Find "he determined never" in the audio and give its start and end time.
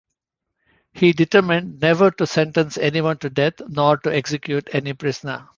0.93-2.09